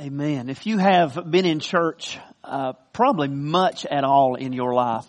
[0.00, 0.48] Amen.
[0.48, 5.04] If you have been in church, uh, probably much at all in your life,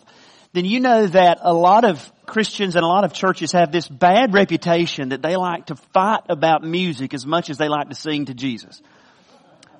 [0.52, 3.88] then you know that a lot of Christians and a lot of churches have this
[3.88, 7.94] bad reputation that they like to fight about music as much as they like to
[7.94, 8.82] sing to Jesus.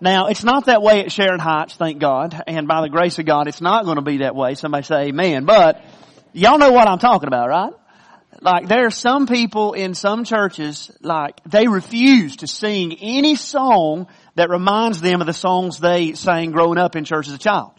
[0.01, 3.27] Now, it's not that way at Sharon Heights, thank God, and by the grace of
[3.27, 4.55] God, it's not going to be that way.
[4.55, 5.45] Somebody say amen.
[5.45, 5.85] But,
[6.33, 7.73] y'all know what I'm talking about, right?
[8.41, 14.09] Like, there are some people in some churches, like, they refuse to sing any song
[14.35, 17.73] that reminds them of the songs they sang growing up in church as a child.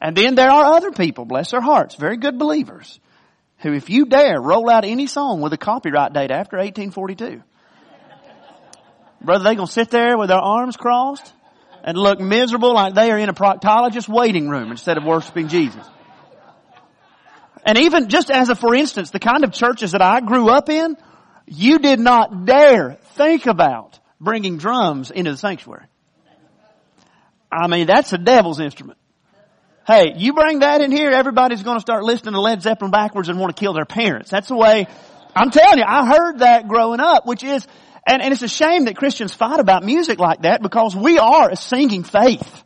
[0.00, 2.98] And then there are other people, bless their hearts, very good believers,
[3.58, 7.42] who if you dare roll out any song with a copyright date after 1842,
[9.20, 11.32] brother, they're gonna sit there with their arms crossed
[11.84, 15.84] and look miserable like they are in a proctologist waiting room instead of worshiping Jesus.
[17.64, 20.68] And even just as a for instance, the kind of churches that I grew up
[20.68, 20.96] in,
[21.46, 25.84] you did not dare think about bringing drums into the sanctuary.
[27.50, 28.98] I mean, that's a devil's instrument.
[29.86, 33.28] Hey, you bring that in here, everybody's going to start listening to Led Zeppelin backwards
[33.28, 34.30] and want to kill their parents.
[34.30, 34.86] That's the way,
[35.34, 37.66] I'm telling you, I heard that growing up, which is,
[38.06, 41.50] and, and it's a shame that Christians fight about music like that because we are
[41.50, 42.64] a singing faith.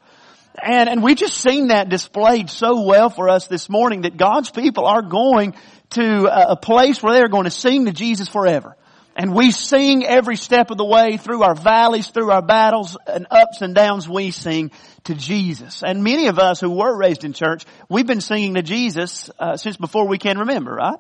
[0.62, 4.50] And, and we just seen that displayed so well for us this morning that God's
[4.50, 5.54] people are going
[5.90, 8.76] to a place where they're going to sing to Jesus forever.
[9.18, 13.26] And we sing every step of the way through our valleys, through our battles and
[13.30, 14.70] ups and downs, we sing
[15.04, 15.82] to Jesus.
[15.82, 19.56] And many of us who were raised in church, we've been singing to Jesus uh,
[19.56, 20.98] since before we can remember, right?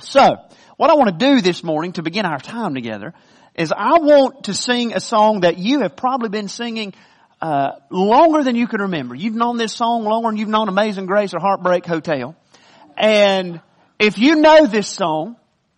[0.00, 0.36] So,
[0.76, 3.14] what I want to do this morning to begin our time together
[3.54, 6.92] is I want to sing a song that you have probably been singing
[7.40, 9.14] uh, longer than you can remember.
[9.14, 12.36] You've known this song longer than you've known Amazing Grace or Heartbreak Hotel.
[12.98, 13.62] And
[13.98, 15.36] if you know this song,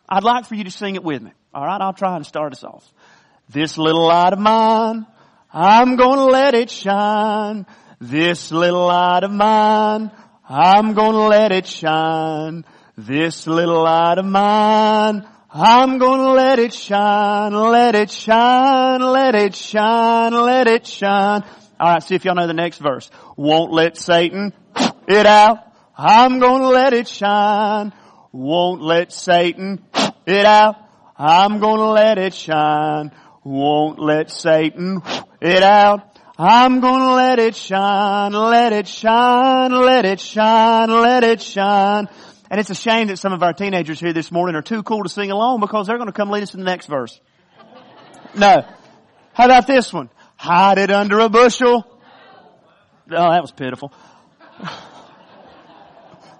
[0.09, 1.33] I'd like for you to sing it with me.
[1.55, 2.84] Alright, I'll try and start us off.
[3.49, 5.06] This little light of mine,
[5.53, 7.67] I'm gonna let it shine.
[8.00, 10.11] This little light of mine,
[10.49, 12.65] I'm gonna let it shine.
[12.97, 19.55] This little light of mine, I'm gonna let it shine, let it shine, let it
[19.55, 21.43] shine, let it shine.
[21.81, 23.11] Alright, see if y'all know the next verse.
[23.37, 24.53] Won't let Satan
[25.09, 25.59] it out.
[25.97, 27.93] I'm gonna let it shine.
[28.36, 29.82] Won't let Satan
[30.26, 30.76] it out.
[31.16, 33.10] I'm gonna let it shine.
[33.42, 35.00] Won't let Satan
[35.41, 36.19] it out.
[36.38, 42.08] I'm gonna let it shine, let it shine, let it shine, let it shine.
[42.50, 45.03] And it's a shame that some of our teenagers here this morning are too cool
[45.03, 47.18] to sing along because they're to come lead us in the next verse.
[48.34, 48.66] No.
[49.32, 50.10] How about this one?
[50.36, 51.86] Hide it under a bushel.
[53.10, 53.94] Oh, that was pitiful.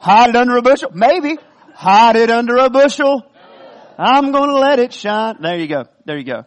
[0.01, 0.91] Hide it under a bushel?
[0.93, 1.39] Maybe.
[1.77, 3.31] Hide it under a bushel.
[3.99, 5.37] I'm gonna let it shine.
[5.43, 5.85] There you go.
[6.07, 6.45] There you go.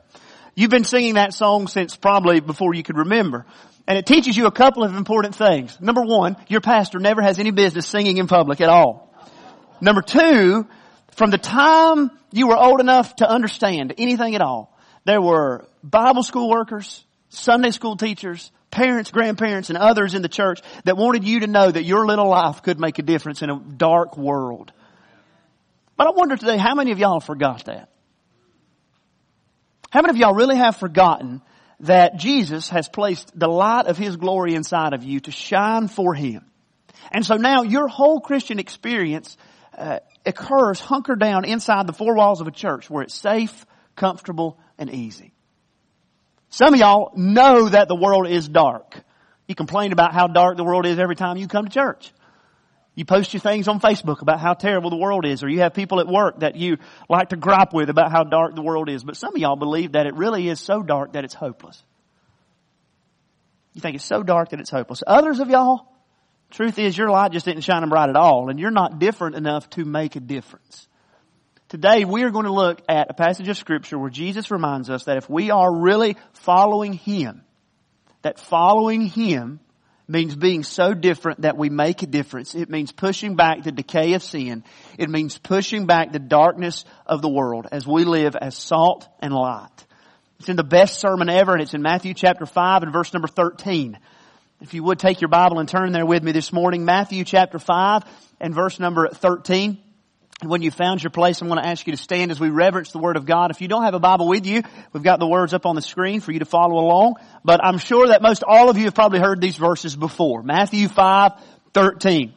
[0.56, 3.46] You've been singing that song since probably before you could remember.
[3.88, 5.80] And it teaches you a couple of important things.
[5.80, 9.14] Number one, your pastor never has any business singing in public at all.
[9.80, 10.68] Number two,
[11.12, 14.76] from the time you were old enough to understand anything at all,
[15.06, 20.60] there were Bible school workers, Sunday school teachers, parents, grandparents, and others in the church
[20.86, 23.60] that wanted you to know that your little life could make a difference in a
[23.60, 24.72] dark world.
[26.00, 27.90] But I wonder today, how many of y'all forgot that?
[29.92, 31.42] How many of y'all really have forgotten
[31.82, 36.14] that Jesus has placed the light of His glory inside of you to shine for
[36.14, 36.46] Him?
[37.12, 39.36] And so now your whole Christian experience
[39.78, 43.66] uh, occurs hunkered down inside the four walls of a church where it's safe,
[43.98, 45.34] comfortable, and easy.
[46.50, 49.04] Some of y'all know that the world is dark.
[49.50, 52.14] You complain about how dark the world is every time you come to church.
[53.00, 55.74] You post your things on Facebook about how terrible the world is, or you have
[55.74, 59.06] people at work that you like to gripe with about how dark the world is.
[59.06, 61.82] But some of y'all believe that it really is so dark that it's hopeless.
[63.74, 65.02] You think it's so dark that it's hopeless.
[65.08, 65.88] Others of y'all,
[66.52, 69.70] truth is your light just isn't shining bright at all, and you're not different enough
[69.70, 70.90] to make a difference.
[71.70, 75.06] Today we are going to look at a passage of scripture where Jesus reminds us
[75.06, 77.44] that if we are really following Him,
[78.24, 79.62] that following Him
[80.10, 82.56] means being so different that we make a difference.
[82.56, 84.64] It means pushing back the decay of sin.
[84.98, 89.34] It means pushing back the darkness of the world as we live as salt and
[89.34, 89.70] light.
[90.40, 93.28] It's in the best sermon ever and it's in Matthew chapter 5 and verse number
[93.28, 94.00] 13.
[94.62, 97.60] If you would take your Bible and turn there with me this morning, Matthew chapter
[97.60, 98.04] 5
[98.40, 99.78] and verse number 13.
[100.42, 102.92] When you found your place, I'm going to ask you to stand as we reverence
[102.92, 103.52] the Word of God.
[103.52, 104.64] If you don't have a Bible with you,
[104.94, 107.16] we've got the words up on the screen for you to follow along.
[107.44, 110.42] But I'm sure that most all of you have probably heard these verses before.
[110.42, 111.34] Matthew 5,
[111.74, 112.34] 13.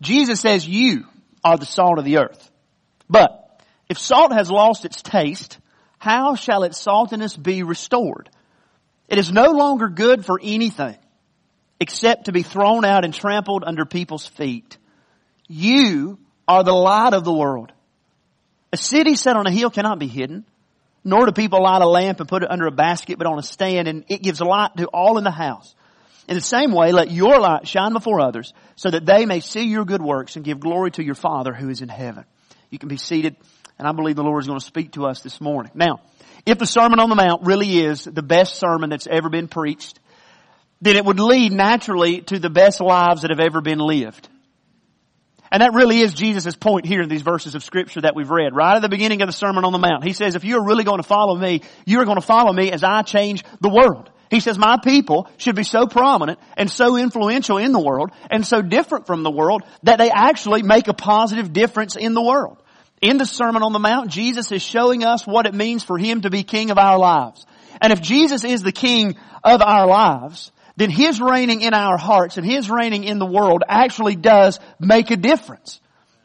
[0.00, 1.06] Jesus says, you
[1.44, 2.50] are the salt of the earth.
[3.10, 3.60] But
[3.90, 5.58] if salt has lost its taste,
[5.98, 8.30] how shall its saltiness be restored?
[9.06, 10.96] It is no longer good for anything
[11.82, 14.78] except to be thrown out and trampled under people's feet.
[15.48, 17.72] You are the light of the world.
[18.72, 20.46] A city set on a hill cannot be hidden,
[21.02, 23.42] nor do people light a lamp and put it under a basket, but on a
[23.42, 25.74] stand, and it gives light to all in the house.
[26.28, 29.64] In the same way, let your light shine before others, so that they may see
[29.64, 32.24] your good works and give glory to your Father who is in heaven.
[32.70, 33.34] You can be seated,
[33.76, 35.72] and I believe the Lord is going to speak to us this morning.
[35.74, 35.98] Now,
[36.46, 39.98] if the Sermon on the Mount really is the best sermon that's ever been preached,
[40.82, 44.28] then it would lead naturally to the best lives that have ever been lived.
[45.52, 48.54] And that really is Jesus' point here in these verses of scripture that we've read.
[48.54, 50.02] Right at the beginning of the Sermon on the Mount.
[50.02, 52.82] He says, if you're really going to follow me, you're going to follow me as
[52.82, 54.10] I change the world.
[54.28, 58.44] He says, my people should be so prominent and so influential in the world and
[58.44, 62.56] so different from the world that they actually make a positive difference in the world.
[63.02, 66.22] In the Sermon on the Mount, Jesus is showing us what it means for Him
[66.22, 67.44] to be King of our lives.
[67.80, 72.36] And if Jesus is the King of our lives, then His reigning in our hearts
[72.36, 75.80] and His reigning in the world actually does make a difference.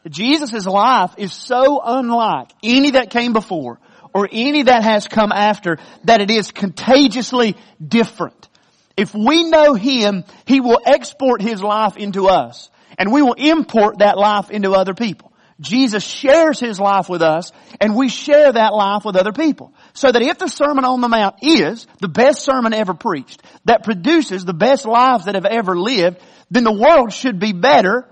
[0.08, 3.78] Jesus' life is so unlike any that came before
[4.14, 7.56] or any that has come after that it is contagiously
[7.86, 8.48] different.
[8.96, 13.98] If we know Him, He will export His life into us and we will import
[13.98, 15.32] that life into other people.
[15.60, 19.72] Jesus shares His life with us and we share that life with other people.
[19.98, 23.82] So that if the Sermon on the Mount is the best sermon ever preached, that
[23.82, 26.18] produces the best lives that have ever lived,
[26.52, 28.08] then the world should be better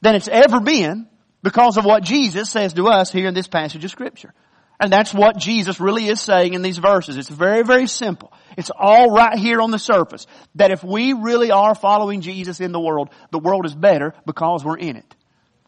[0.00, 1.06] than it's ever been
[1.42, 4.32] because of what Jesus says to us here in this passage of scripture.
[4.80, 7.18] And that's what Jesus really is saying in these verses.
[7.18, 8.32] It's very, very simple.
[8.56, 10.26] It's all right here on the surface.
[10.54, 14.64] That if we really are following Jesus in the world, the world is better because
[14.64, 15.15] we're in it.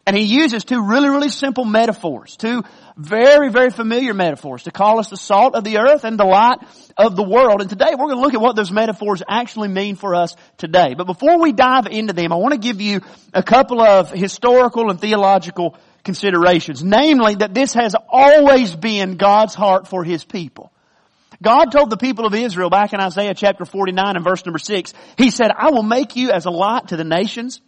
[0.09, 2.63] And he uses two really, really simple metaphors, two
[2.97, 6.57] very, very familiar metaphors to call us the salt of the earth and the light
[6.97, 7.61] of the world.
[7.61, 10.95] And today we're going to look at what those metaphors actually mean for us today.
[10.97, 13.01] But before we dive into them, I want to give you
[13.35, 16.83] a couple of historical and theological considerations.
[16.83, 20.71] Namely, that this has always been God's heart for His people.
[21.39, 24.91] God told the people of Israel back in Isaiah chapter 49 and verse number 6,
[25.19, 27.61] He said, I will make you as a light to the nations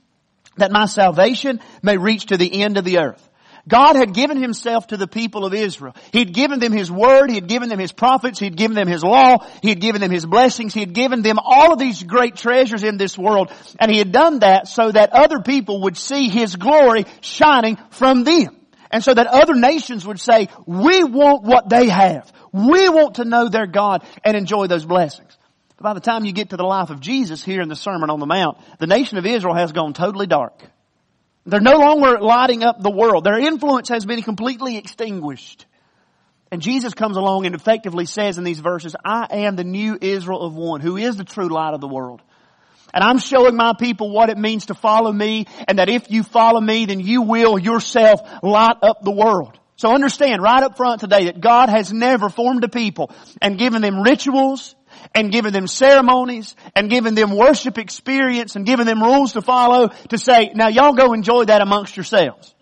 [0.57, 3.27] that my salvation may reach to the end of the earth.
[3.67, 5.95] God had given himself to the people of Israel.
[6.11, 8.87] He'd given them his word, he had given them his prophets, he had given them
[8.87, 12.01] his law, he had given them his blessings, he had given them all of these
[12.01, 15.97] great treasures in this world, and he had done that so that other people would
[15.97, 18.57] see his glory shining from them.
[18.89, 22.31] And so that other nations would say, we want what they have.
[22.51, 25.37] We want to know their God and enjoy those blessings.
[25.81, 28.19] By the time you get to the life of Jesus here in the Sermon on
[28.19, 30.61] the Mount, the nation of Israel has gone totally dark.
[31.45, 33.23] They're no longer lighting up the world.
[33.23, 35.65] Their influence has been completely extinguished.
[36.51, 40.41] And Jesus comes along and effectively says in these verses, I am the new Israel
[40.41, 42.21] of one, who is the true light of the world.
[42.93, 46.23] And I'm showing my people what it means to follow me, and that if you
[46.23, 49.57] follow me, then you will yourself light up the world.
[49.77, 53.09] So understand right up front today that God has never formed a people
[53.41, 54.75] and given them rituals
[55.13, 59.89] and given them ceremonies and given them worship experience and given them rules to follow
[60.09, 62.53] to say, now y'all go enjoy that amongst yourselves.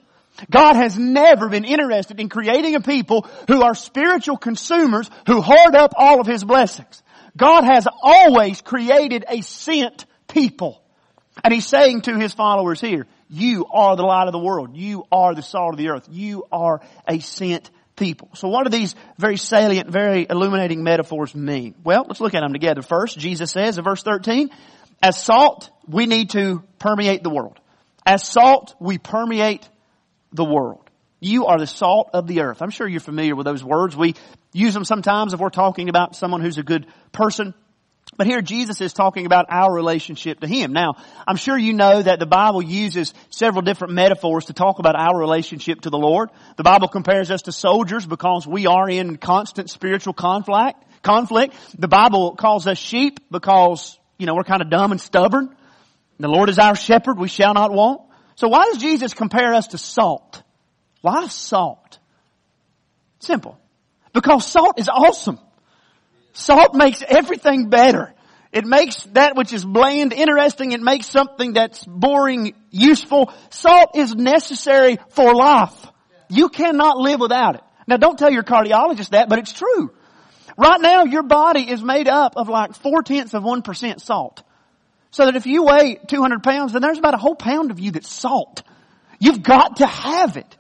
[0.50, 5.75] God has never been interested in creating a people who are spiritual consumers who hoard
[5.75, 7.03] up all of His blessings.
[7.36, 10.81] God has always created a sent people.
[11.43, 14.75] And He's saying to His followers here, you are the light of the world.
[14.75, 16.08] You are the salt of the earth.
[16.10, 17.69] You are a sent
[18.00, 18.29] people.
[18.34, 21.75] So what do these very salient, very illuminating metaphors mean?
[21.84, 22.82] Well, let's look at them together.
[22.82, 24.50] First, Jesus says in verse 13,
[25.03, 27.60] as salt, we need to permeate the world.
[28.06, 29.68] As salt, we permeate
[30.34, 30.89] the world.
[31.20, 32.62] You are the salt of the earth.
[32.62, 33.96] I'm sure you're familiar with those words.
[33.96, 34.15] We
[34.53, 37.53] use them sometimes if we're talking about someone who's a good person.
[38.19, 40.73] But here Jesus is talking about our relationship to Him.
[40.73, 40.95] Now,
[41.25, 45.17] I'm sure you know that the Bible uses several different metaphors to talk about our
[45.17, 46.29] relationship to the Lord.
[46.57, 50.83] The Bible compares us to soldiers because we are in constant spiritual conflict.
[51.01, 51.55] Conflict.
[51.79, 55.55] The Bible calls us sheep because, you know, we're kind of dumb and stubborn.
[56.19, 58.01] The Lord is our shepherd, we shall not want.
[58.35, 60.43] So why does Jesus compare us to salt?
[60.99, 61.99] Why salt?
[63.19, 63.57] Simple.
[64.11, 65.39] Because salt is awesome.
[66.33, 68.13] Salt makes everything better.
[68.51, 70.71] It makes that which is bland interesting.
[70.71, 73.31] It makes something that's boring useful.
[73.51, 75.86] Salt is necessary for life.
[76.29, 77.62] You cannot live without it.
[77.88, 79.91] Now don't tell your cardiologist that, but it's true.
[80.57, 84.43] Right now your body is made up of like four tenths of one percent salt.
[85.12, 87.91] So that if you weigh 200 pounds, then there's about a whole pound of you
[87.91, 88.62] that's salt.
[89.19, 90.55] You've got to have it.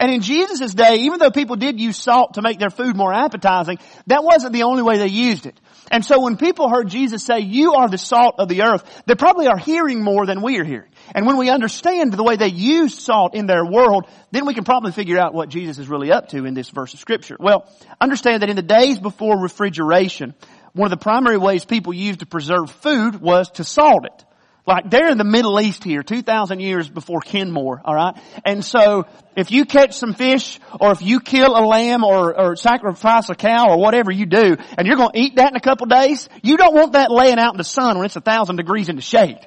[0.00, 3.12] And in Jesus' day, even though people did use salt to make their food more
[3.12, 5.58] appetizing, that wasn't the only way they used it.
[5.90, 9.14] And so when people heard Jesus say, you are the salt of the earth, they
[9.14, 10.90] probably are hearing more than we are hearing.
[11.14, 14.64] And when we understand the way they used salt in their world, then we can
[14.64, 17.36] probably figure out what Jesus is really up to in this verse of scripture.
[17.38, 17.70] Well,
[18.00, 20.34] understand that in the days before refrigeration,
[20.72, 24.24] one of the primary ways people used to preserve food was to salt it.
[24.66, 28.16] Like they're in the Middle East here, 2,000 years before Kenmore, alright?
[28.46, 29.04] And so,
[29.36, 33.34] if you catch some fish, or if you kill a lamb, or, or sacrifice a
[33.34, 36.56] cow, or whatever you do, and you're gonna eat that in a couple days, you
[36.56, 39.02] don't want that laying out in the sun when it's a thousand degrees in the
[39.02, 39.46] shade.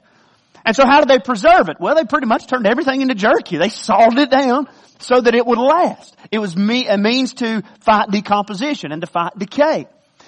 [0.63, 1.77] And so how did they preserve it?
[1.79, 3.57] Well, they pretty much turned everything into jerky.
[3.57, 4.67] They salted it down
[4.99, 6.15] so that it would last.
[6.29, 9.87] It was me, a means to fight decomposition and to fight decay.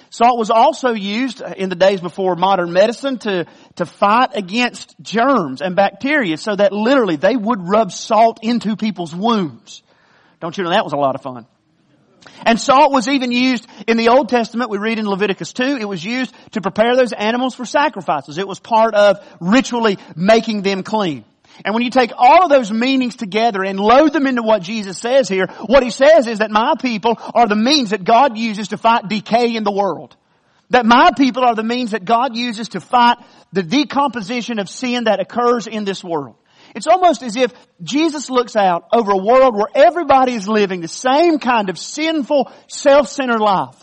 [0.10, 5.62] Salt was also used in the days before modern medicine to, to fight against germs
[5.62, 9.84] and bacteria so that literally they would rub salt into people's wounds.
[10.40, 11.46] Don't you know that was a lot of fun?
[12.46, 14.70] And salt was even used in the Old Testament.
[14.70, 18.38] We read in Leviticus 2, it was used to prepare those animals for sacrifices.
[18.38, 21.24] It was part of ritually making them clean.
[21.66, 24.98] And when you take all of those meanings together and load them into what Jesus
[24.98, 28.70] says here, what he says is that my people are the means that God uses
[28.70, 30.16] to fight decay in the world.
[30.70, 33.18] That my people are the means that God uses to fight
[33.52, 36.36] the decomposition of sin that occurs in this world.
[36.76, 37.52] It's almost as if
[37.82, 42.52] Jesus looks out over a world where everybody is living the same kind of sinful,
[42.68, 43.76] self-centered life.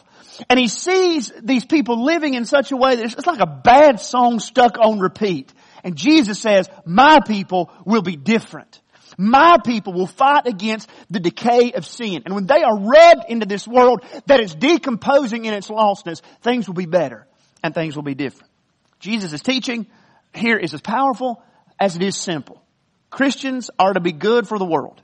[0.49, 4.01] And he sees these people living in such a way that it's like a bad
[4.01, 5.53] song stuck on repeat.
[5.87, 8.83] And Jesus says, my people will be different.
[9.17, 12.23] My people will fight against the decay of sin.
[12.25, 16.67] And when they are rubbed into this world that is decomposing in its lostness, things
[16.67, 17.29] will be better
[17.63, 18.51] and things will be different.
[18.99, 19.87] Jesus' is teaching
[20.35, 21.41] here is as powerful
[21.79, 22.61] as it is simple.
[23.09, 25.01] Christians are to be good for the world.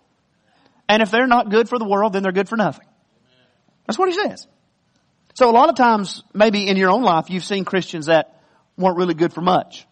[0.89, 2.89] And if they're not good for the world, then they're good for nothing.
[3.87, 4.49] That's what he says.
[5.35, 8.43] So a lot of times, maybe in your own life, you've seen Christians that
[8.77, 9.87] weren't really good for much.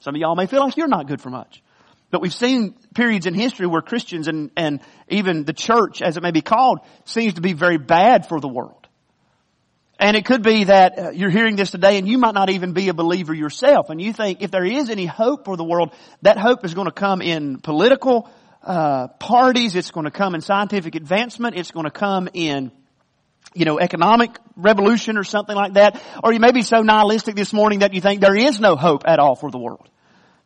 [0.00, 1.62] Some of y'all may feel like you're not good for much.
[2.10, 6.22] But we've seen periods in history where Christians and, and even the church, as it
[6.22, 8.88] may be called, seems to be very bad for the world.
[10.00, 12.72] And it could be that uh, you're hearing this today and you might not even
[12.72, 13.90] be a believer yourself.
[13.90, 15.92] And you think if there is any hope for the world,
[16.22, 18.30] that hope is going to come in political
[18.62, 19.76] uh, parties.
[19.76, 21.54] It's going to come in scientific advancement.
[21.54, 22.72] It's going to come in
[23.52, 26.02] you know, economic revolution or something like that.
[26.24, 29.02] Or you may be so nihilistic this morning that you think there is no hope
[29.06, 29.89] at all for the world.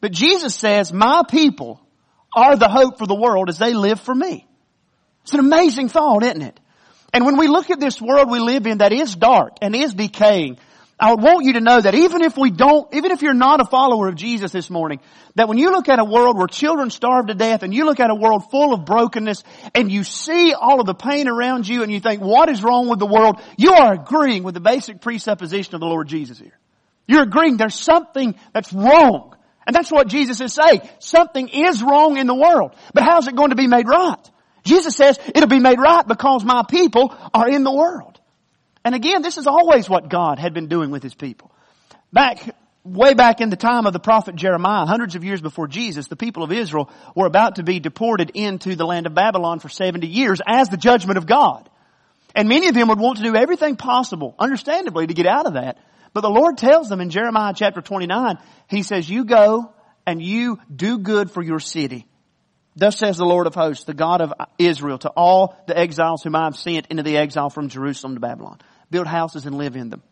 [0.05, 1.81] But Jesus says, my people
[2.37, 4.47] are the hope for the world as they live for me.
[5.23, 6.61] It's an amazing thought, isn't it?
[7.15, 9.95] And when we look at this world we live in that is dark and is
[9.95, 10.59] decaying,
[11.01, 13.65] I want you to know that even if we don't, even if you're not a
[13.65, 15.01] follower of Jesus this morning,
[15.37, 17.99] that when you look at a world where children starve to death and you look
[17.99, 19.43] at a world full of brokenness
[19.75, 22.91] and you see all of the pain around you and you think, what is wrong
[22.91, 23.41] with the world?
[23.57, 26.59] You are agreeing with the basic presupposition of the Lord Jesus here.
[27.07, 29.31] You're agreeing there's something that's wrong.
[29.67, 30.83] And that's what Jesus is saying.
[30.99, 32.75] Something is wrong in the world.
[32.93, 34.19] But how's it going to be made right?
[34.65, 38.21] Jesus says it'll be made right because my people are in the world.
[38.85, 41.51] And again, this is always what God had been doing with His people.
[42.13, 42.55] Back,
[42.85, 46.17] way back in the time of the prophet Jeremiah, hundreds of years before Jesus, the
[46.17, 50.07] people of Israel were about to be deported into the land of Babylon for 70
[50.07, 51.69] years as the judgment of God.
[52.35, 55.55] And many of them would want to do everything possible, understandably, to get out of
[55.55, 55.79] that.
[56.15, 59.75] But the Lord tells them in Jeremiah chapter 29, He says, you go
[60.07, 62.07] and you do good for your city.
[62.77, 66.35] Thus says the Lord of hosts, the God of Israel, to all the exiles whom
[66.35, 68.59] I have sent into the exile from Jerusalem to Babylon
[68.91, 70.03] build houses and live in them.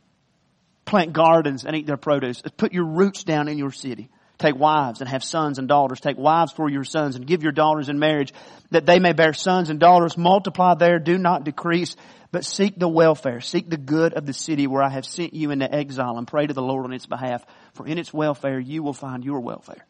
[0.84, 2.42] Plant gardens and eat their produce.
[2.56, 4.10] Put your roots down in your city.
[4.42, 6.00] Take wives and have sons and daughters.
[6.00, 8.34] Take wives for your sons and give your daughters in marriage
[8.72, 10.18] that they may bear sons and daughters.
[10.18, 11.94] Multiply there, do not decrease,
[12.32, 13.40] but seek the welfare.
[13.40, 16.44] Seek the good of the city where I have sent you into exile and pray
[16.44, 17.46] to the Lord on its behalf.
[17.74, 19.86] For in its welfare you will find your welfare.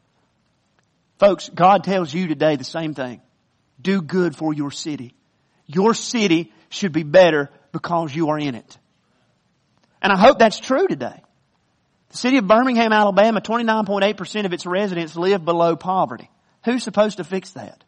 [1.19, 3.23] Folks, God tells you today the same thing.
[3.81, 5.15] Do good for your city.
[5.67, 8.79] Your city should be better because you are in it.
[10.03, 11.23] And I hope that's true today.
[12.13, 16.31] The city of Birmingham, Alabama, 29.8% of its residents live below poverty.
[16.65, 17.83] Who's supposed to fix that?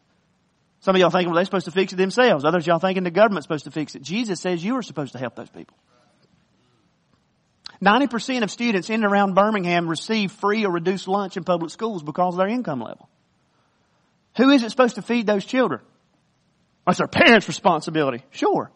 [0.79, 2.43] Some of y'all thinking, well, they're supposed to fix it themselves.
[2.43, 4.01] Others y'all thinking the government's supposed to fix it.
[4.01, 5.77] Jesus says you are supposed to help those people.
[7.83, 12.01] 90% of students in and around Birmingham receive free or reduced lunch in public schools
[12.01, 13.07] because of their income level.
[14.37, 15.81] Who is it supposed to feed those children?
[16.87, 18.23] That's their parents' responsibility.
[18.31, 18.71] Sure.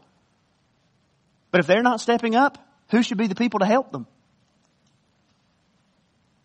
[1.49, 2.59] But if they're not stepping up,
[2.91, 4.05] who should be the people to help them?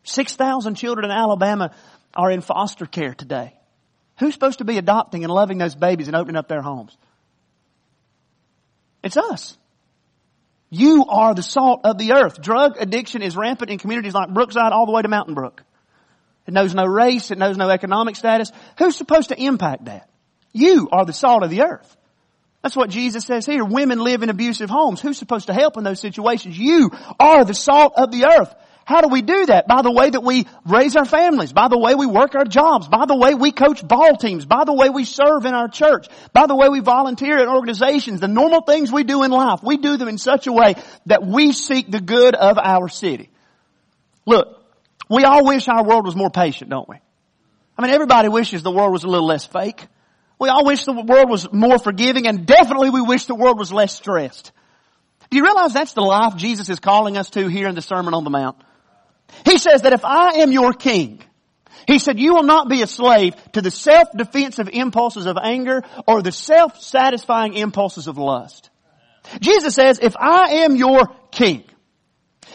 [0.04, 1.74] 6,000 children in Alabama
[2.14, 3.54] are in foster care today.
[4.18, 6.96] Who's supposed to be adopting and loving those babies and opening up their homes?
[9.02, 9.56] It's us.
[10.70, 12.40] You are the salt of the earth.
[12.40, 15.62] Drug addiction is rampant in communities like Brookside all the way to Mountain Brook.
[16.46, 17.30] It knows no race.
[17.30, 18.50] It knows no economic status.
[18.78, 20.08] Who's supposed to impact that?
[20.52, 21.96] You are the salt of the earth.
[22.62, 23.64] That's what Jesus says here.
[23.64, 25.00] Women live in abusive homes.
[25.00, 26.58] Who's supposed to help in those situations?
[26.58, 28.54] You are the salt of the earth.
[28.86, 29.66] How do we do that?
[29.66, 32.86] By the way that we raise our families, by the way we work our jobs,
[32.86, 36.06] by the way we coach ball teams, by the way we serve in our church,
[36.34, 39.78] by the way we volunteer in organizations, the normal things we do in life, we
[39.78, 40.74] do them in such a way
[41.06, 43.30] that we seek the good of our city.
[44.26, 44.60] Look,
[45.08, 46.96] we all wish our world was more patient, don't we?
[47.78, 49.86] I mean, everybody wishes the world was a little less fake.
[50.38, 53.72] We all wish the world was more forgiving and definitely we wish the world was
[53.72, 54.52] less stressed.
[55.30, 58.12] Do you realize that's the life Jesus is calling us to here in the Sermon
[58.12, 58.56] on the Mount?
[59.44, 61.22] He says that if I am your king,
[61.86, 66.22] he said, you will not be a slave to the self-defensive impulses of anger or
[66.22, 68.70] the self-satisfying impulses of lust.
[69.40, 71.64] Jesus says, if I am your king,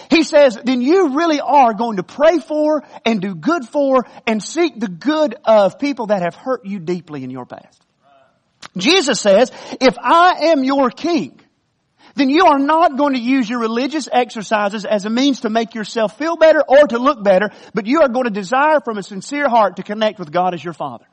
[0.10, 4.42] he says, then you really are going to pray for and do good for and
[4.42, 7.84] seek the good of people that have hurt you deeply in your past.
[8.78, 11.39] Jesus says, if I am your king,
[12.16, 15.76] then you are not going to use your religious exercises as a means to make
[15.76, 19.04] yourself feel better or to look better, but you are going to desire from a
[19.04, 21.06] sincere heart to connect with God as your Father.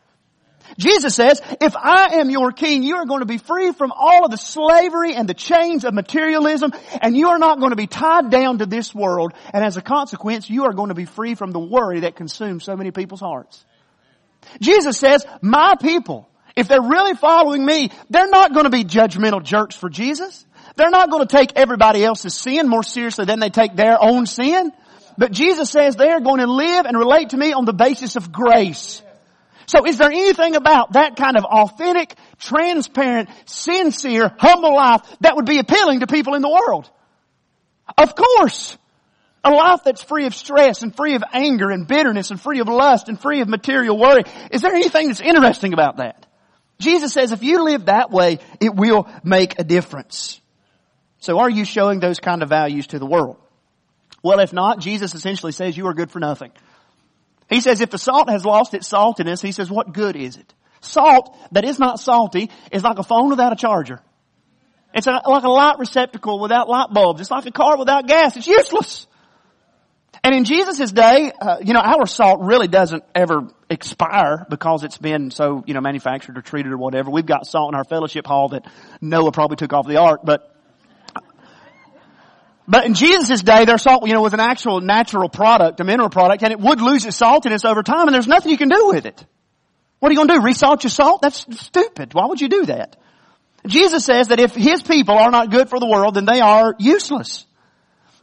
[0.79, 4.25] Jesus says, if I am your king, you are going to be free from all
[4.25, 7.87] of the slavery and the chains of materialism, and you are not going to be
[7.87, 11.35] tied down to this world, and as a consequence, you are going to be free
[11.35, 13.65] from the worry that consumes so many people's hearts.
[14.61, 19.43] Jesus says, my people, if they're really following me, they're not going to be judgmental
[19.43, 20.46] jerks for Jesus.
[20.75, 24.26] They're not going to take everybody else's sin more seriously than they take their own
[24.26, 24.73] sin.
[25.18, 28.16] But Jesus says they are going to live and relate to me on the basis
[28.16, 29.02] of grace.
[29.66, 35.46] So is there anything about that kind of authentic, transparent, sincere, humble life that would
[35.46, 36.88] be appealing to people in the world?
[37.98, 38.76] Of course.
[39.44, 42.68] A life that's free of stress and free of anger and bitterness and free of
[42.68, 44.24] lust and free of material worry.
[44.50, 46.26] Is there anything that's interesting about that?
[46.79, 50.40] Jesus says if you live that way, it will make a difference.
[51.18, 53.37] So are you showing those kind of values to the world?
[54.22, 56.52] Well, if not, Jesus essentially says you are good for nothing.
[57.48, 60.52] He says if the salt has lost its saltiness, he says what good is it?
[60.81, 64.00] Salt that is not salty is like a phone without a charger.
[64.94, 67.20] It's like a light receptacle without light bulbs.
[67.20, 68.37] It's like a car without gas.
[68.37, 69.07] It's useless.
[70.24, 74.98] And in Jesus' day, uh, you know, our salt really doesn't ever expire because it's
[74.98, 77.11] been so, you know, manufactured or treated or whatever.
[77.11, 78.66] We've got salt in our fellowship hall that
[79.00, 80.56] Noah probably took off the ark, but
[82.68, 86.11] but in Jesus' day, their salt, you know, was an actual natural product, a mineral
[86.11, 88.88] product, and it would lose its saltiness over time, and there's nothing you can do
[88.88, 89.24] with it.
[89.98, 90.40] What are you going to do?
[90.40, 91.22] Resalt your salt?
[91.22, 92.12] That's stupid.
[92.12, 92.96] Why would you do that?
[93.66, 96.74] Jesus says that if His people are not good for the world, then they are
[96.79, 97.46] useless.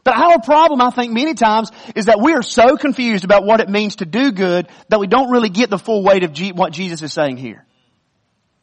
[0.04, 3.60] But our problem, I think, many times is that we are so confused about what
[3.60, 6.52] it means to do good that we don't really get the full weight of G-
[6.52, 7.64] what Jesus is saying here.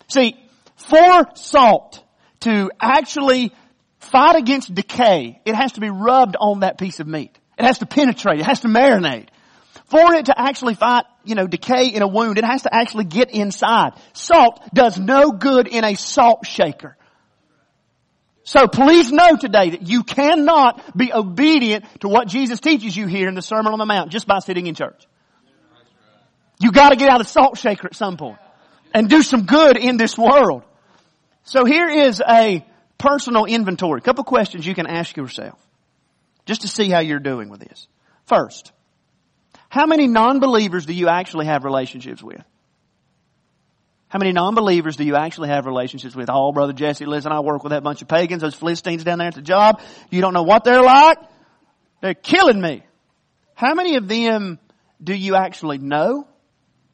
[0.08, 0.36] See,
[0.76, 2.04] for salt
[2.42, 3.54] to actually
[4.02, 7.38] fight against decay, it has to be rubbed on that piece of meat.
[7.58, 8.40] It has to penetrate.
[8.40, 9.28] It has to marinate.
[9.86, 13.06] For it to actually fight, you know, decay in a wound, it has to actually
[13.06, 13.94] get inside.
[14.14, 16.98] Salt does no good in a salt shaker.
[18.44, 23.28] So please know today that you cannot be obedient to what Jesus teaches you here
[23.28, 25.06] in the Sermon on the Mount just by sitting in church.
[26.60, 28.40] You gotta get out of salt shaker at some point
[28.94, 30.64] and do some good in this world.
[31.44, 32.66] So here is a
[33.02, 34.00] personal inventory.
[34.00, 35.60] A couple questions you can ask yourself
[36.46, 37.88] just to see how you're doing with this.
[38.26, 38.72] First,
[39.70, 42.44] how many non-believers do you actually have relationships with?
[44.08, 46.30] How many non-believers do you actually have relationships with?
[46.30, 49.30] Oh, brother Jesse, listen, I work with that bunch of pagans, those Philistines down there
[49.30, 49.82] at the job.
[50.10, 51.18] You don't know what they're like.
[52.02, 52.84] They're killing me.
[53.56, 54.60] How many of them
[55.02, 56.28] do you actually know?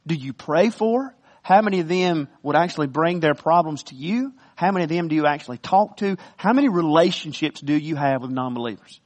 [0.06, 1.14] Do you pray for?
[1.42, 4.32] How many of them would actually bring their problems to you?
[4.58, 6.16] How many of them do you actually talk to?
[6.36, 9.00] How many relationships do you have with non-believers?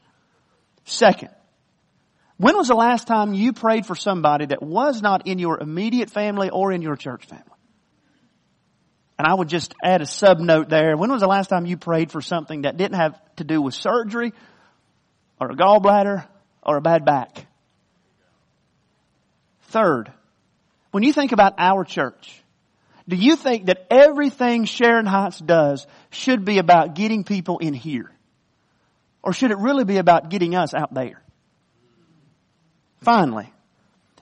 [0.87, 1.29] Second,
[2.38, 6.09] when was the last time you prayed for somebody that was not in your immediate
[6.09, 7.45] family or in your church family?
[9.19, 10.97] And I would just add a sub note there.
[10.97, 13.75] When was the last time you prayed for something that didn't have to do with
[13.75, 14.33] surgery
[15.38, 16.27] or a gallbladder
[16.62, 17.47] or a bad back?
[19.65, 20.11] Third,
[20.93, 22.42] when you think about our church,
[23.09, 28.11] do you think that everything Sharon Heights does should be about getting people in here?
[29.23, 31.23] Or should it really be about getting us out there?
[33.01, 33.53] Finally,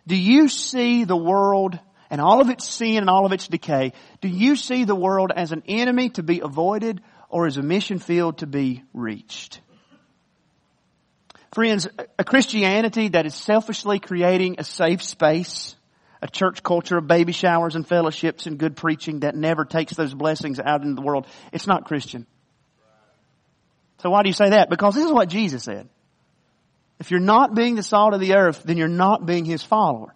[0.07, 1.79] do you see the world
[2.11, 5.31] and all of its sin and all of its decay, do you see the world
[5.35, 9.61] as an enemy to be avoided or as a mission field to be reached?
[11.53, 11.88] Friends,
[12.19, 15.77] a Christianity that is selfishly creating a safe space,
[16.23, 20.13] a church culture of baby showers and fellowships and good preaching that never takes those
[20.13, 22.27] blessings out into the world, it's not Christian.
[23.99, 24.71] So why do you say that?
[24.71, 25.89] Because this is what Jesus said.
[26.99, 30.15] If you're not being the salt of the earth, then you're not being His follower.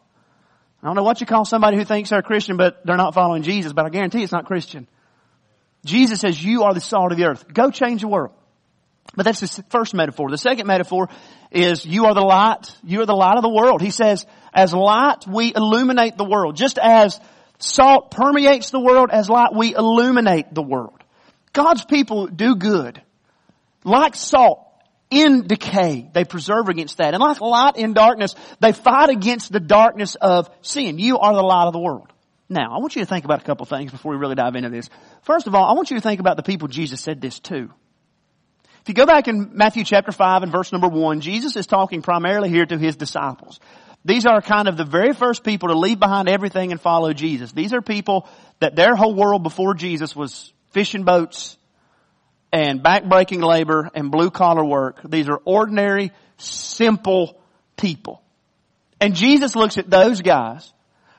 [0.83, 3.15] I don't know what you call somebody who thinks they're a Christian, but they're not
[3.15, 4.87] following Jesus, but I guarantee it's not Christian.
[5.87, 7.47] Jesus says, you are the salt of the earth.
[7.53, 8.33] Go change the world.
[9.15, 10.31] But that's the first metaphor.
[10.31, 11.09] The second metaphor
[11.51, 12.75] is you are the light.
[12.83, 13.81] You are the light of the world.
[13.81, 16.57] He says, as light, we illuminate the world.
[16.57, 17.21] Just as
[17.59, 21.03] salt permeates the world, as light, we illuminate the world.
[21.53, 23.01] God's people do good.
[23.85, 24.61] Like salt
[25.11, 27.15] in decay, they preserve against that.
[27.15, 30.99] And like light in darkness, they fight against the darkness of sin.
[30.99, 32.09] You are the light of the world.
[32.49, 34.71] Now, I want you to think about a couple things before we really dive into
[34.71, 34.91] this.
[35.23, 37.71] First of all, I want you to think about the people Jesus said this to.
[38.83, 42.03] If you go back in Matthew chapter 5 and verse number 1, Jesus is talking
[42.03, 43.59] primarily here to his disciples.
[44.05, 47.53] These are kind of the very first people to leave behind everything and follow Jesus.
[47.53, 48.29] These are people
[48.61, 51.57] that their whole world before Jesus was fishing boats
[52.53, 55.01] and backbreaking labor and blue collar work.
[55.09, 57.41] These are ordinary, simple
[57.77, 58.23] people.
[59.01, 60.73] And Jesus looks at those guys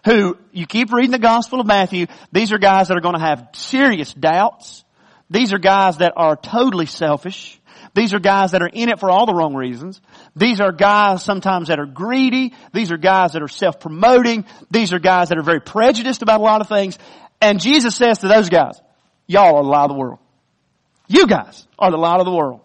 [0.06, 3.21] who, you keep reading the Gospel of Matthew, these are guys that are going to
[3.21, 4.84] have serious doubts.
[5.30, 7.60] These are guys that are totally selfish.
[7.93, 10.01] These are guys that are in it for all the wrong reasons.
[10.35, 12.53] These are guys sometimes that are greedy.
[12.73, 14.45] These are guys that are self-promoting.
[14.71, 16.97] These are guys that are very prejudiced about a lot of things.
[17.41, 18.81] And Jesus says to those guys,
[19.27, 20.19] y'all are the light of the world.
[21.07, 22.61] You guys are the light of the world.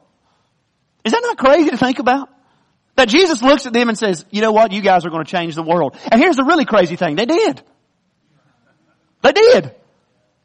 [1.04, 2.28] Is that not crazy to think about?
[2.96, 4.72] That Jesus looks at them and says, you know what?
[4.72, 5.96] You guys are going to change the world.
[6.10, 7.16] And here's the really crazy thing.
[7.16, 7.62] They did.
[9.22, 9.74] They did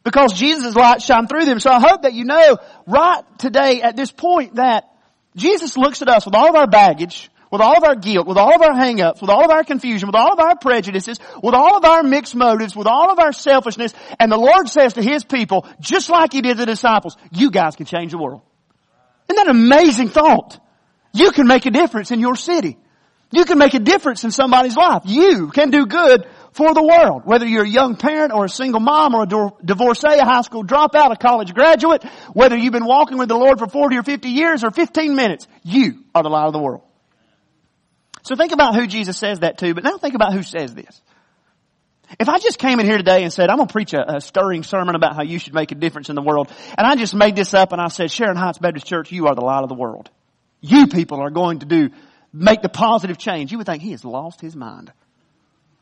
[0.06, 1.60] because Jesus' light shone through them.
[1.60, 4.86] So I hope that you know right today at this point that
[5.36, 8.38] Jesus looks at us with all of our baggage, with all of our guilt, with
[8.38, 11.56] all of our hangups, with all of our confusion, with all of our prejudices, with
[11.56, 15.02] all of our mixed motives, with all of our selfishness, and the Lord says to
[15.02, 18.42] His people, just like He did the disciples, you guys can change the world.
[19.28, 20.60] Isn't that an amazing thought?
[21.14, 22.78] You can make a difference in your city.
[23.32, 25.02] You can make a difference in somebody's life.
[25.06, 27.24] You can do good for the world.
[27.26, 30.64] Whether you're a young parent or a single mom or a divorcee, a high school
[30.64, 34.30] dropout, a college graduate, whether you've been walking with the Lord for 40 or 50
[34.30, 36.84] years or 15 minutes, you are the light of the world.
[38.24, 41.02] So think about who Jesus says that to, but now think about who says this.
[42.20, 44.22] If I just came in here today and said, I'm going to preach a, a,
[44.22, 47.14] stirring sermon about how you should make a difference in the world, and I just
[47.14, 49.70] made this up and I said, Sharon Heights Baptist Church, you are the light of
[49.70, 50.10] the world.
[50.62, 51.90] You people are going to do,
[52.32, 53.52] make the positive change.
[53.52, 54.94] You would think he has lost his mind.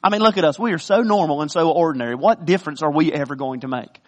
[0.03, 0.59] I mean, look at us.
[0.59, 2.15] We are so normal and so ordinary.
[2.15, 4.01] What difference are we ever going to make?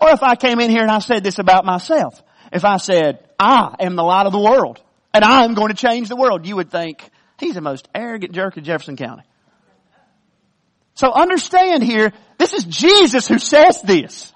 [0.00, 3.28] Or if I came in here and I said this about myself, if I said,
[3.38, 4.80] I am the light of the world
[5.12, 7.02] and I am going to change the world, you would think
[7.38, 9.22] he's the most arrogant jerk in Jefferson County.
[10.94, 14.32] So understand here, this is Jesus who says this.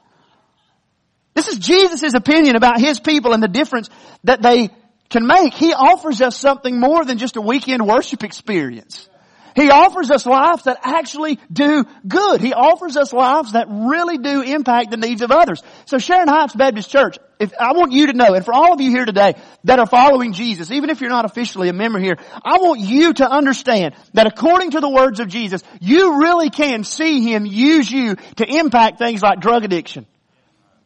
[1.35, 3.88] This is Jesus' opinion about his people and the difference
[4.25, 4.71] that they
[5.09, 5.55] can make.
[5.55, 9.09] He offers us something more than just a weekend worship experience.
[9.55, 12.41] He offers us lives that actually do good.
[12.41, 15.62] He offers us lives that really do impact the needs of others.
[15.87, 18.81] So Sharon Heights Baptist Church, if I want you to know, and for all of
[18.81, 19.35] you here today
[19.65, 23.12] that are following Jesus, even if you're not officially a member here, I want you
[23.15, 27.91] to understand that according to the words of Jesus, you really can see Him use
[27.91, 30.07] you to impact things like drug addiction.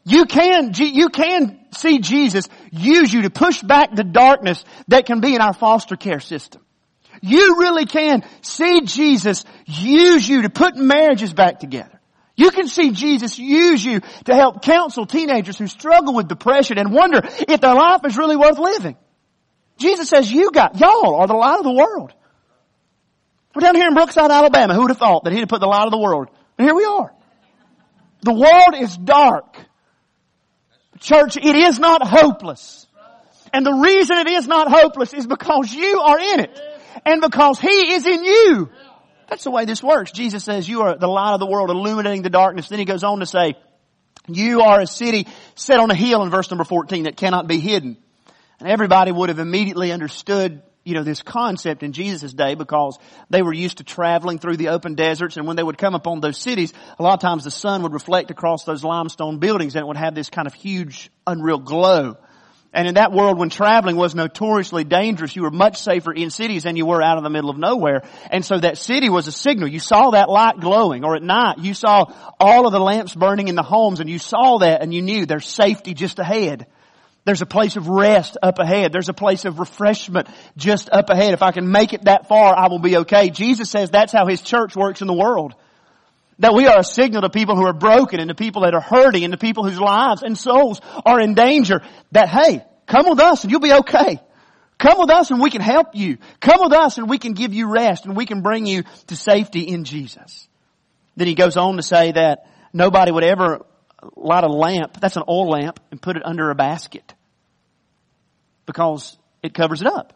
[0.04, 5.20] You can, you can see Jesus use you to push back the darkness that can
[5.20, 6.62] be in our foster care system.
[7.22, 12.00] You really can see Jesus use you to put marriages back together.
[12.36, 16.92] You can see Jesus use you to help counsel teenagers who struggle with depression and
[16.92, 18.96] wonder if their life is really worth living.
[19.78, 22.12] Jesus says, you got, y'all are the light of the world.
[23.54, 24.74] We're down here in Brookside, Alabama.
[24.74, 26.28] Who would have thought that he'd have put the light of the world?
[26.58, 27.12] And here we are.
[28.20, 29.56] The world is dark.
[31.00, 32.86] Church, it is not hopeless.
[33.52, 36.60] And the reason it is not hopeless is because you are in it
[37.04, 38.70] and because He is in you.
[39.28, 40.12] That's the way this works.
[40.12, 42.68] Jesus says you are the light of the world illuminating the darkness.
[42.68, 43.54] Then He goes on to say,
[44.28, 47.58] you are a city set on a hill in verse number 14 that cannot be
[47.58, 47.96] hidden.
[48.58, 52.96] And everybody would have immediately understood you know, this concept in Jesus' day because
[53.28, 56.20] they were used to traveling through the open deserts and when they would come upon
[56.20, 59.82] those cities, a lot of times the sun would reflect across those limestone buildings and
[59.82, 62.16] it would have this kind of huge, unreal glow.
[62.76, 66.64] And in that world when traveling was notoriously dangerous, you were much safer in cities
[66.64, 68.02] than you were out in the middle of nowhere.
[68.30, 69.66] And so that city was a signal.
[69.66, 73.48] You saw that light glowing or at night you saw all of the lamps burning
[73.48, 76.66] in the homes and you saw that and you knew there's safety just ahead.
[77.24, 78.92] There's a place of rest up ahead.
[78.92, 81.32] There's a place of refreshment just up ahead.
[81.32, 83.30] If I can make it that far, I will be okay.
[83.30, 85.54] Jesus says that's how His church works in the world.
[86.38, 88.80] That we are a signal to people who are broken and to people that are
[88.80, 91.80] hurting and to people whose lives and souls are in danger.
[92.12, 94.20] That hey, come with us and you'll be okay.
[94.78, 96.18] Come with us and we can help you.
[96.40, 99.16] Come with us and we can give you rest and we can bring you to
[99.16, 100.46] safety in Jesus.
[101.16, 103.64] Then he goes on to say that nobody would ever
[104.14, 107.14] light a lamp, that's an oil lamp, and put it under a basket.
[108.66, 110.12] Because it covers it up.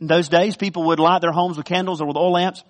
[0.00, 2.62] In those days, people would light their homes with candles or with oil lamps.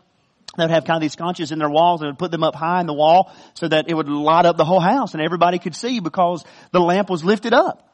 [0.56, 2.00] They would have kind of these sconces in their walls.
[2.00, 4.56] and would put them up high in the wall so that it would light up
[4.56, 7.90] the whole house and everybody could see because the lamp was lifted up.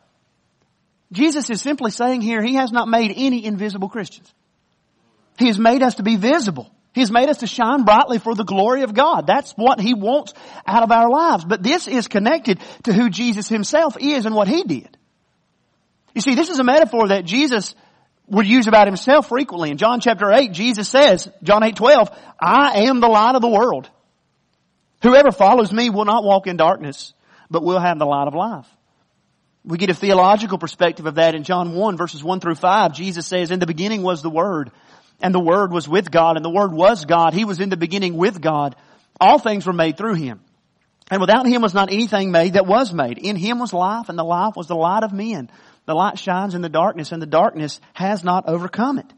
[1.13, 4.33] Jesus is simply saying here, He has not made any invisible Christians.
[5.39, 6.71] He has made us to be visible.
[6.93, 9.27] He has made us to shine brightly for the glory of God.
[9.27, 10.35] That's what He wants
[10.67, 11.45] out of our lives.
[11.45, 14.97] But this is connected to who Jesus Himself is and what He did.
[16.15, 17.75] You see, this is a metaphor that Jesus
[18.31, 19.71] would use about Himself frequently.
[19.71, 23.49] In John chapter 8, Jesus says, John 8, 12, I am the light of the
[23.49, 23.91] world.
[25.03, 27.13] Whoever follows me will not walk in darkness,
[27.51, 28.67] but will have the light of life.
[29.65, 32.93] We get a theological perspective of that in John 1 verses 1 through 5.
[32.95, 34.71] Jesus says, in the beginning was the Word,
[35.21, 37.35] and the Word was with God, and the Word was God.
[37.35, 38.77] He was in the beginning with God.
[39.21, 40.41] All things were made through Him.
[41.11, 43.19] And without Him was not anything made that was made.
[43.19, 45.51] In Him was life, and the life was the light of men.
[45.91, 49.13] The light shines in the darkness, and the darkness has not overcome it.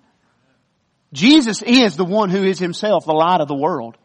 [1.13, 3.99] Jesus is the one who is Himself the light of the world.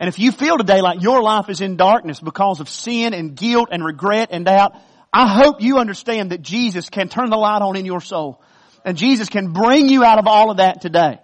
[0.00, 3.36] And if you feel today like your life is in darkness because of sin and
[3.36, 4.74] guilt and regret and doubt,
[5.12, 8.42] I hope you understand that Jesus can turn the light on in your soul.
[8.84, 11.20] And Jesus can bring you out of all of that today.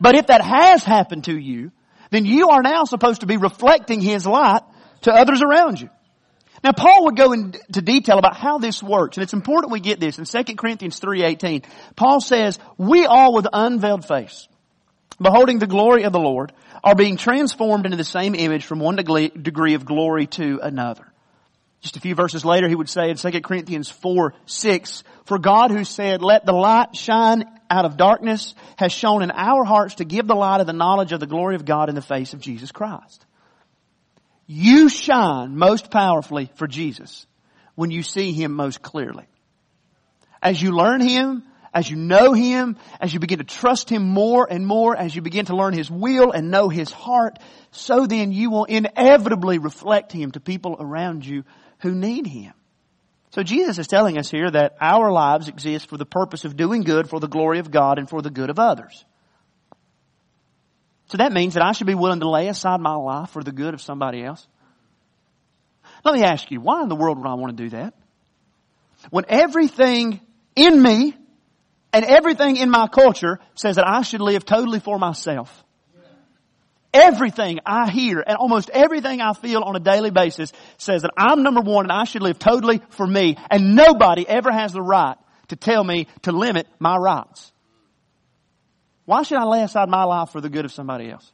[0.00, 1.70] But if that has happened to you,
[2.10, 4.62] then you are now supposed to be reflecting His light
[5.02, 5.90] to others around you.
[6.64, 10.00] Now Paul would go into detail about how this works, and it's important we get
[10.00, 10.18] this.
[10.18, 11.62] In 2 Corinthians 3.18,
[11.94, 14.48] Paul says, We all with unveiled face,
[15.20, 18.96] beholding the glory of the Lord, are being transformed into the same image from one
[18.96, 21.06] degree of glory to another.
[21.82, 25.70] Just a few verses later, he would say in 2 Corinthians 4, 6, For God
[25.70, 30.06] who said, let the light shine out of darkness has shone in our hearts to
[30.06, 32.40] give the light of the knowledge of the glory of God in the face of
[32.40, 33.26] Jesus Christ.
[34.46, 37.26] You shine most powerfully for Jesus
[37.74, 39.24] when you see Him most clearly.
[40.42, 44.46] As you learn Him, as you know Him, as you begin to trust Him more
[44.48, 47.38] and more, as you begin to learn His will and know His heart,
[47.72, 51.44] so then you will inevitably reflect Him to people around you
[51.78, 52.52] who need Him.
[53.30, 56.82] So Jesus is telling us here that our lives exist for the purpose of doing
[56.82, 59.04] good for the glory of God and for the good of others.
[61.06, 63.52] So that means that I should be willing to lay aside my life for the
[63.52, 64.46] good of somebody else.
[66.04, 67.94] Let me ask you, why in the world would I want to do that?
[69.10, 70.20] When everything
[70.56, 71.14] in me
[71.92, 75.62] and everything in my culture says that I should live totally for myself.
[76.92, 81.42] Everything I hear and almost everything I feel on a daily basis says that I'm
[81.42, 85.16] number one and I should live totally for me and nobody ever has the right
[85.48, 87.52] to tell me to limit my rights.
[89.04, 91.30] Why should I lay aside my life for the good of somebody else?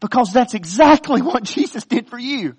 [0.00, 2.56] Because that's exactly what Jesus did for you.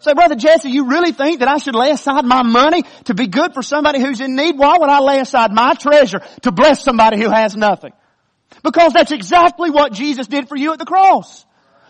[0.00, 3.26] So brother Jesse, you really think that I should lay aside my money to be
[3.26, 4.58] good for somebody who's in need?
[4.58, 7.92] Why would I lay aside my treasure to bless somebody who has nothing?
[8.62, 11.44] Because that's exactly what Jesus did for you at the cross.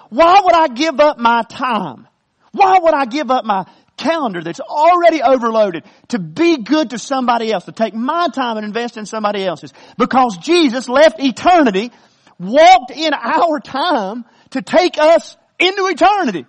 [0.08, 2.08] Why would I give up my time?
[2.52, 3.66] Why would I give up my
[4.00, 8.66] calendar that's already overloaded to be good to somebody else, to take my time and
[8.66, 9.72] invest in somebody else's?
[9.96, 11.92] Because Jesus left eternity,
[12.38, 16.46] walked in our time to take us into eternity.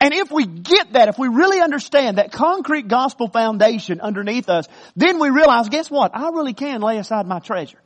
[0.00, 4.66] And if we get that, if we really understand that concrete gospel foundation underneath us,
[4.96, 6.12] then we realize, guess what?
[6.14, 7.80] I really can lay aside my treasure.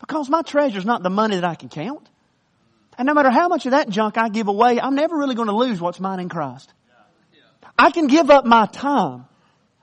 [0.00, 2.08] Because my treasure is not the money that I can count.
[2.98, 5.48] And no matter how much of that junk I give away, I'm never really going
[5.48, 6.72] to lose what's mine in Christ.
[7.78, 9.26] I can give up my time.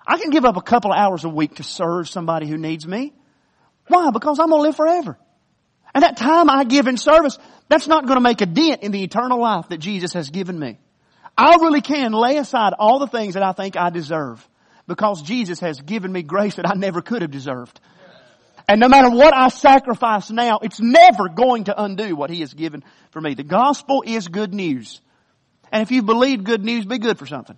[0.07, 2.87] I can give up a couple of hours a week to serve somebody who needs
[2.87, 3.13] me.
[3.87, 4.11] Why?
[4.11, 5.17] Because I'm going to live forever.
[5.93, 8.91] And that time I give in service, that's not going to make a dent in
[8.91, 10.77] the eternal life that Jesus has given me.
[11.37, 14.47] I really can lay aside all the things that I think I deserve
[14.87, 17.79] because Jesus has given me grace that I never could have deserved.
[18.67, 22.53] And no matter what I sacrifice now, it's never going to undo what He has
[22.53, 23.33] given for me.
[23.33, 25.01] The gospel is good news.
[25.71, 27.57] And if you believe good news, be good for something.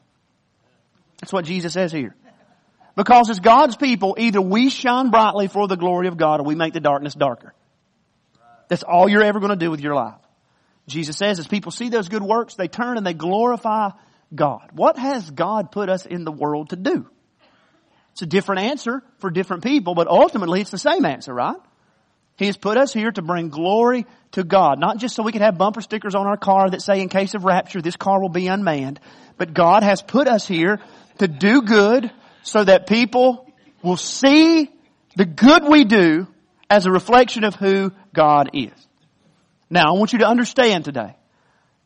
[1.21, 2.15] That's what Jesus says here.
[2.95, 6.55] Because as God's people, either we shine brightly for the glory of God or we
[6.55, 7.53] make the darkness darker.
[8.67, 10.19] That's all you're ever going to do with your life.
[10.87, 13.91] Jesus says as people see those good works, they turn and they glorify
[14.33, 14.69] God.
[14.73, 17.07] What has God put us in the world to do?
[18.13, 21.57] It's a different answer for different people, but ultimately it's the same answer, right?
[22.37, 25.41] He has put us here to bring glory to God, not just so we can
[25.41, 28.29] have bumper stickers on our car that say in case of rapture this car will
[28.29, 28.99] be unmanned,
[29.37, 30.79] but God has put us here
[31.21, 33.47] to do good so that people
[33.83, 34.69] will see
[35.15, 36.27] the good we do
[36.67, 38.71] as a reflection of who God is.
[39.69, 41.15] Now, I want you to understand today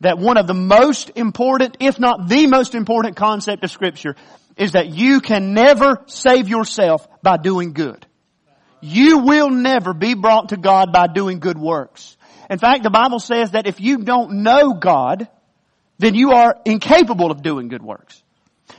[0.00, 4.16] that one of the most important, if not the most important concept of scripture
[4.56, 8.06] is that you can never save yourself by doing good.
[8.80, 12.16] You will never be brought to God by doing good works.
[12.48, 15.28] In fact, the Bible says that if you don't know God,
[15.98, 18.22] then you are incapable of doing good works.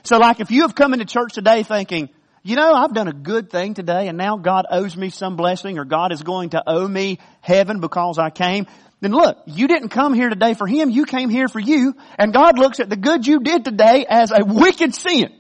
[0.04, 2.10] So like if you have come into church today thinking,
[2.44, 5.78] you know, I've done a good thing today and now God owes me some blessing
[5.78, 8.68] or God is going to owe me heaven because I came,
[9.02, 12.34] then look, you didn't come here today for Him, you came here for you, and
[12.34, 15.34] God looks at the good you did today as a wicked sin.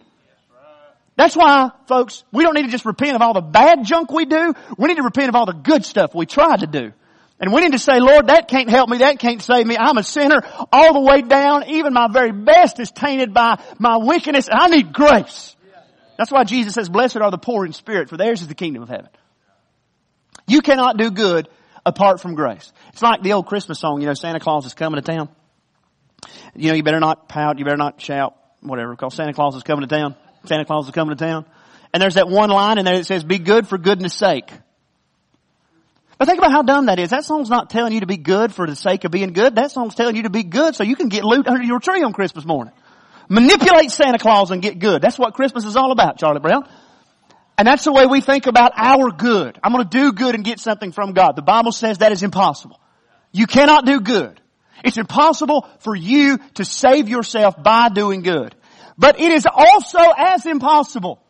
[1.15, 4.25] That's why, folks, we don't need to just repent of all the bad junk we
[4.25, 6.93] do, we need to repent of all the good stuff we try to do.
[7.39, 9.97] And we need to say, Lord, that can't help me, that can't save me, I'm
[9.97, 14.49] a sinner all the way down, even my very best is tainted by my wickedness,
[14.51, 15.55] I need grace.
[16.17, 18.81] That's why Jesus says, blessed are the poor in spirit, for theirs is the kingdom
[18.81, 19.09] of heaven.
[20.47, 21.47] You cannot do good
[21.85, 22.71] apart from grace.
[22.93, 25.29] It's like the old Christmas song, you know, Santa Claus is coming to town.
[26.55, 29.61] You know, you better not pout, you better not shout, whatever, because Santa Claus is
[29.61, 30.15] coming to town.
[30.45, 31.45] Santa Claus is coming to town.
[31.93, 34.51] And there's that one line in there that says, be good for goodness sake.
[36.17, 37.11] But think about how dumb that is.
[37.11, 39.55] That song's not telling you to be good for the sake of being good.
[39.55, 42.01] That song's telling you to be good so you can get loot under your tree
[42.01, 42.73] on Christmas morning.
[43.29, 45.01] Manipulate Santa Claus and get good.
[45.01, 46.67] That's what Christmas is all about, Charlie Brown.
[47.57, 49.59] And that's the way we think about our good.
[49.63, 51.35] I'm going to do good and get something from God.
[51.35, 52.79] The Bible says that is impossible.
[53.31, 54.39] You cannot do good.
[54.83, 58.55] It's impossible for you to save yourself by doing good.
[58.97, 61.21] But it is also as impossible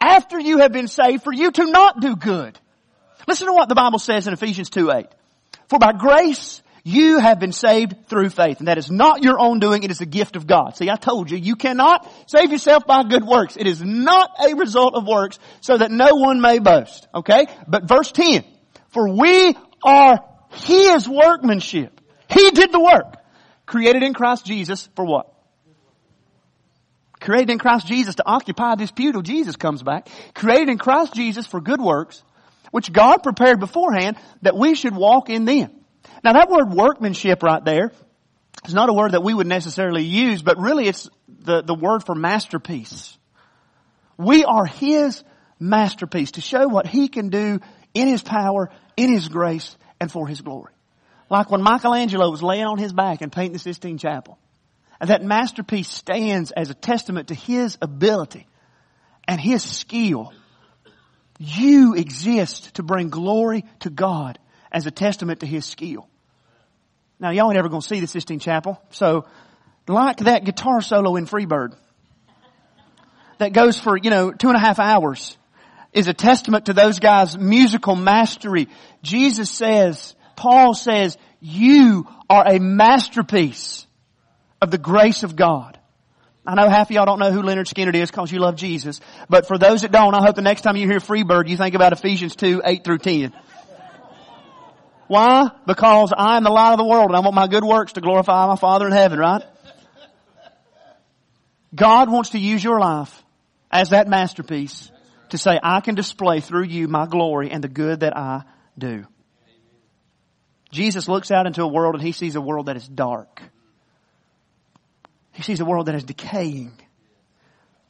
[0.00, 2.58] after you have been saved for you to not do good.
[3.26, 5.06] Listen to what the Bible says in Ephesians 2 8.
[5.68, 8.58] For by grace you have been saved through faith.
[8.58, 9.84] And that is not your own doing.
[9.84, 10.76] It is the gift of God.
[10.76, 13.56] See, I told you, you cannot save yourself by good works.
[13.56, 17.06] It is not a result of works so that no one may boast.
[17.14, 17.46] Okay?
[17.68, 18.44] But verse 10.
[18.88, 22.00] For we are His workmanship.
[22.28, 23.16] He did the work.
[23.64, 25.32] Created in Christ Jesus for what?
[27.20, 30.08] Created in Christ Jesus to occupy this pew till Jesus comes back.
[30.34, 32.24] Created in Christ Jesus for good works,
[32.72, 35.70] which God prepared beforehand that we should walk in them.
[36.24, 37.92] Now that word workmanship right there
[38.66, 42.04] is not a word that we would necessarily use, but really it's the, the word
[42.04, 43.16] for masterpiece.
[44.16, 45.22] We are His
[45.60, 47.60] masterpiece to show what He can do
[47.94, 50.72] in His power, in His grace, and for His glory.
[51.28, 54.38] Like when Michelangelo was laying on his back and painting the Sistine Chapel.
[55.00, 58.46] And that masterpiece stands as a testament to His ability
[59.26, 60.32] and His skill.
[61.44, 64.38] You exist to bring glory to God
[64.70, 66.08] as a testament to His skill.
[67.18, 69.26] Now y'all ain't ever gonna see the Sistine Chapel, so
[69.88, 71.74] like that guitar solo in Freebird
[73.38, 75.36] that goes for, you know, two and a half hours
[75.92, 78.68] is a testament to those guys' musical mastery.
[79.02, 83.84] Jesus says, Paul says, you are a masterpiece
[84.60, 85.76] of the grace of God.
[86.44, 89.00] I know half of y'all don't know who Lynyrd Skynyrd is because you love Jesus,
[89.28, 91.76] but for those that don't, I hope the next time you hear Freebird, you think
[91.76, 93.32] about Ephesians 2, 8 through 10.
[95.06, 95.50] Why?
[95.66, 98.00] Because I am the light of the world and I want my good works to
[98.00, 99.42] glorify my Father in heaven, right?
[101.74, 103.22] God wants to use your life
[103.70, 104.90] as that masterpiece
[105.30, 108.42] to say, I can display through you my glory and the good that I
[108.76, 109.06] do.
[110.70, 113.42] Jesus looks out into a world and he sees a world that is dark.
[115.32, 116.72] He sees a world that is decaying.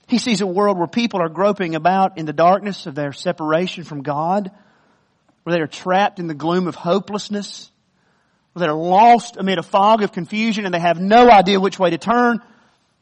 [0.06, 3.84] He sees a world where people are groping about in the darkness of their separation
[3.84, 4.50] from God
[5.42, 7.70] where they are trapped in the gloom of hopelessness,
[8.52, 11.90] where they're lost amid a fog of confusion and they have no idea which way
[11.90, 12.40] to turn.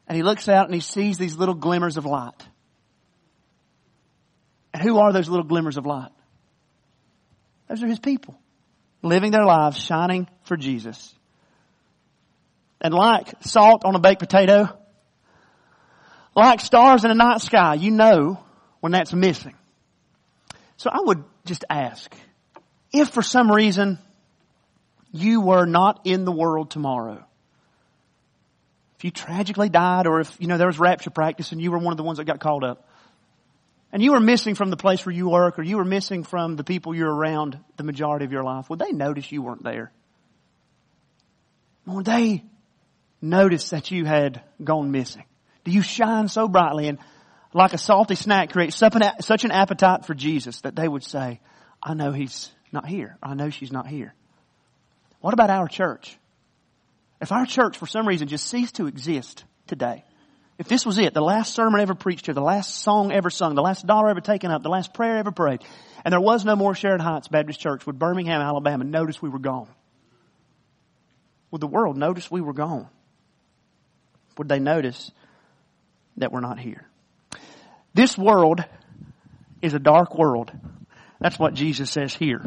[0.06, 2.46] And he looks out and he sees these little glimmers of light.
[4.72, 6.10] And who are those little glimmers of light?
[7.68, 8.38] Those are his people.
[9.02, 11.14] Living their lives shining for Jesus.
[12.80, 14.68] And like salt on a baked potato,
[16.34, 18.42] like stars in a night sky, you know
[18.80, 19.54] when that's missing.
[20.76, 22.14] So I would just ask,
[22.92, 23.98] if for some reason
[25.12, 27.22] you were not in the world tomorrow,
[28.96, 31.78] if you tragically died or if, you know, there was rapture practice and you were
[31.78, 32.86] one of the ones that got called up,
[33.92, 36.56] and you were missing from the place where you work or you were missing from
[36.56, 39.90] the people you're around the majority of your life, would they notice you weren't there?
[41.86, 42.44] Would they
[43.20, 45.24] notice that you had gone missing?
[45.64, 46.88] Do you shine so brightly?
[46.88, 46.98] And
[47.52, 51.40] like a salty snack create such an appetite for Jesus that they would say,
[51.82, 53.16] I know he's not here.
[53.22, 54.14] I know she's not here.
[55.20, 56.16] What about our church?
[57.20, 60.04] If our church for some reason just ceased to exist today,
[60.58, 63.54] if this was it, the last sermon ever preached here, the last song ever sung,
[63.54, 65.62] the last dollar ever taken up, the last prayer ever prayed,
[66.04, 69.38] and there was no more Sheridan Heights Baptist Church, would Birmingham, Alabama notice we were
[69.38, 69.68] gone?
[71.50, 72.88] Would the world notice we were gone?
[74.40, 75.12] Would they notice
[76.16, 76.86] that we're not here?
[77.92, 78.64] This world
[79.60, 80.50] is a dark world.
[81.20, 82.40] That's what Jesus says here.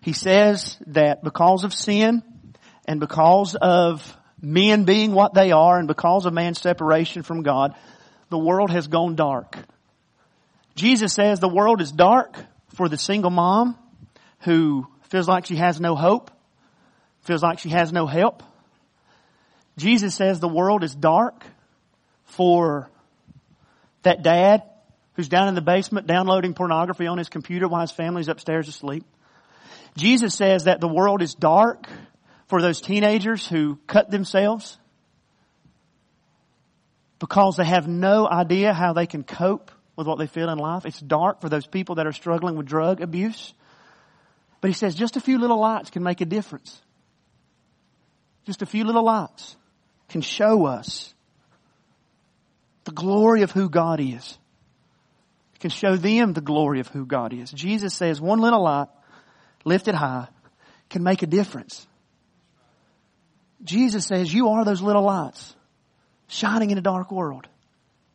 [0.00, 2.22] He says that because of sin
[2.86, 7.74] and because of men being what they are and because of man's separation from God,
[8.30, 9.58] the world has gone dark.
[10.74, 12.34] Jesus says the world is dark
[12.68, 13.76] for the single mom
[14.38, 16.30] who feels like she has no hope,
[17.24, 18.42] feels like she has no help.
[19.76, 21.44] Jesus says the world is dark
[22.24, 22.90] for
[24.02, 24.62] that dad
[25.14, 29.04] who's down in the basement downloading pornography on his computer while his family's upstairs asleep.
[29.96, 31.88] Jesus says that the world is dark
[32.46, 34.78] for those teenagers who cut themselves
[37.18, 40.84] because they have no idea how they can cope with what they feel in life.
[40.84, 43.54] It's dark for those people that are struggling with drug abuse.
[44.60, 46.80] But he says just a few little lights can make a difference.
[48.46, 49.56] Just a few little lights
[50.08, 51.14] can show us
[52.84, 54.38] the glory of who God is.
[55.54, 57.50] It can show them the glory of who God is.
[57.50, 58.88] Jesus says one little light
[59.64, 60.28] lifted high
[60.90, 61.86] can make a difference.
[63.62, 65.54] Jesus says you are those little lights
[66.28, 67.48] shining in a dark world.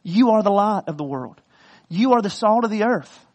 [0.04, 1.42] You are the light of the world.
[1.90, 3.26] You are the salt of the earth.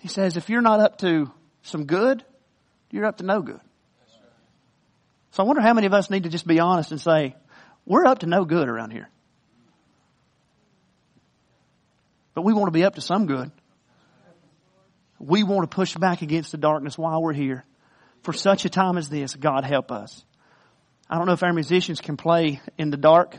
[0.00, 1.30] He says if you're not up to
[1.62, 2.24] some good,
[2.90, 3.60] you're up to no good.
[5.34, 7.34] So I wonder how many of us need to just be honest and say,
[7.84, 9.10] we're up to no good around here.
[12.34, 13.50] But we want to be up to some good.
[15.18, 17.64] We want to push back against the darkness while we're here.
[18.22, 20.24] For such a time as this, God help us.
[21.10, 23.36] I don't know if our musicians can play in the dark.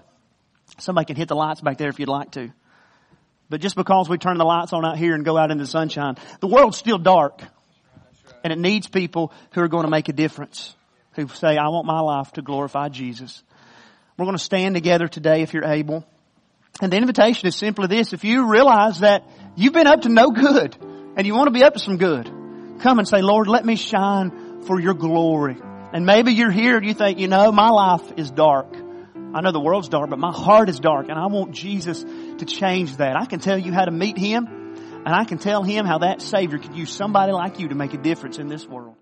[0.79, 2.51] Somebody can hit the lights back there if you'd like to.
[3.49, 5.65] But just because we turn the lights on out here and go out in the
[5.65, 7.41] sunshine, the world's still dark.
[8.43, 10.75] And it needs people who are going to make a difference.
[11.15, 13.43] Who say, I want my life to glorify Jesus.
[14.17, 16.05] We're going to stand together today if you're able.
[16.81, 18.13] And the invitation is simply this.
[18.13, 19.23] If you realize that
[19.55, 20.75] you've been up to no good
[21.15, 22.29] and you want to be up to some good,
[22.79, 25.57] come and say, Lord, let me shine for your glory.
[25.93, 28.75] And maybe you're here and you think, you know, my life is dark.
[29.33, 32.45] I know the world's dark, but my heart is dark and I want Jesus to
[32.45, 33.15] change that.
[33.15, 36.21] I can tell you how to meet Him and I can tell Him how that
[36.21, 38.95] Savior could use somebody like you to make a difference in this world.